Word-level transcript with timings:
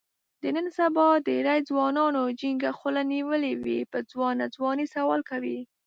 د 0.41 0.43
نن 0.55 0.67
سبا 0.77 1.07
ډېری 1.27 1.59
ځوانانو 1.69 2.21
جینګه 2.39 2.71
خوله 2.79 3.01
نیولې 3.13 3.53
وي، 3.63 3.79
په 3.91 3.97
ځوانه 4.11 4.45
ځوانۍ 4.55 4.85
سوال 4.95 5.21
کوي. 5.29 5.59